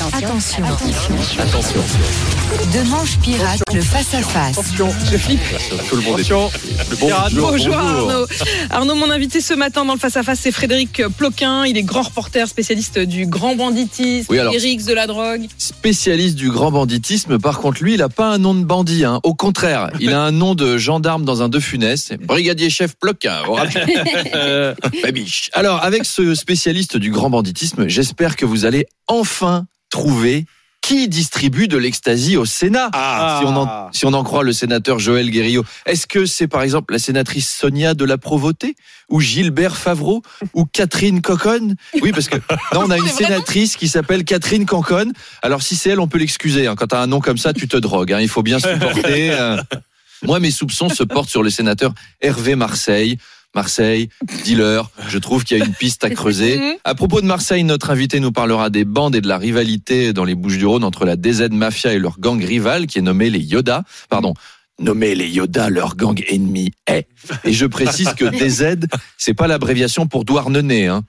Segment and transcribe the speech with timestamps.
[0.00, 0.64] Attention.
[1.38, 1.80] Attention.
[2.72, 4.56] De manche pirate, le face-à-face.
[5.12, 5.40] Je flippe.
[5.88, 6.28] Tout le monde est
[7.00, 8.26] Bonjour, bonjour, Arnaud.
[8.70, 11.64] Arnaud, mon invité ce matin dans le face-à-face, c'est Frédéric Ploquin.
[11.64, 15.46] Il est grand reporter, spécialiste du grand banditisme, Oui, alors- de la drogue.
[15.58, 19.04] Spécialiste du grand banditisme, par contre, lui, il a pas un nom de bandit.
[19.04, 19.20] hein.
[19.22, 22.10] Au contraire, il a un nom de gendarme dans un De Funès.
[22.20, 23.36] Brigadier chef Ploquin.
[25.04, 25.50] Babiche.
[25.52, 29.66] Alors, avec ce spécialiste du grand banditisme, j'espère que vous allez enfin
[29.98, 30.44] trouver
[30.82, 32.90] qui distribue de l'ecstasy au Sénat.
[32.92, 35.64] Si, on en, si on en croit le sénateur Joël Guerrillo.
[35.86, 38.76] Est-ce que c'est par exemple la sénatrice Sonia de la Provoté
[39.08, 40.20] ou Gilbert Favreau
[40.52, 42.36] ou Catherine Coconne Oui, parce que
[42.74, 45.12] non, on a une sénatrice qui s'appelle Catherine Conconne.
[45.40, 46.66] Alors si c'est elle, on peut l'excuser.
[46.66, 46.74] hein.
[46.76, 48.12] Quand tu as un nom comme ça, tu te drogues.
[48.12, 48.20] hein.
[48.20, 49.30] Il faut bien supporter.
[49.40, 49.56] euh.
[50.24, 53.16] Moi, mes soupçons se portent sur le sénateur Hervé Marseille.
[53.54, 54.08] Marseille,
[54.44, 56.58] dealer, je trouve qu'il y a une piste à creuser.
[56.58, 56.74] Mhm.
[56.84, 60.24] À propos de Marseille, notre invité nous parlera des bandes et de la rivalité dans
[60.24, 63.84] les Bouches-du-Rhône entre la DZ Mafia et leur gang rival qui est nommé les Yoda.
[64.08, 64.34] Pardon.
[64.80, 67.06] Nommé les Yoda, leur gang ennemi est.
[67.44, 68.86] Et je précise que DZ,
[69.18, 70.88] c'est pas l'abréviation pour Douarnenez.
[70.88, 71.02] Hein.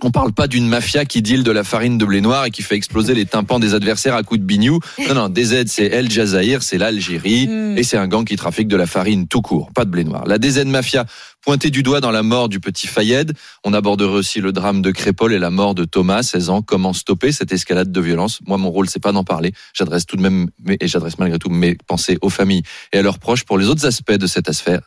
[0.00, 2.62] On parle pas d'une mafia qui deal de la farine de blé noir et qui
[2.62, 4.80] fait exploser les tympans des adversaires à coups de bignou.
[5.08, 7.48] Non, non, DZ, c'est El Jazaïr, c'est l'Algérie.
[7.48, 7.78] Mm.
[7.78, 10.24] Et c'est un gang qui trafique de la farine tout court, pas de blé noir.
[10.26, 11.06] La DZ Mafia,
[11.42, 13.34] pointée du doigt dans la mort du petit Fayed.
[13.64, 16.62] On aborderait aussi le drame de Crépol et la mort de Thomas, 16 ans.
[16.62, 18.40] Comment stopper cette escalade de violence?
[18.46, 19.52] Moi, mon rôle, c'est pas d'en parler.
[19.74, 23.18] J'adresse tout de même, et j'adresse malgré tout mes pensées aux familles et à leurs
[23.18, 24.82] proches pour les autres aspects de cette affaire.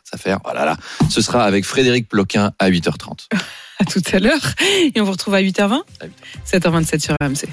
[0.72, 1.10] Affaire, oh là là.
[1.10, 3.28] Ce sera avec Frédéric Ploquin à 8h30.
[3.78, 4.40] À tout à l'heure.
[4.94, 5.82] Et on vous retrouve à 8h20,
[6.50, 7.44] 7h27 sur RMC.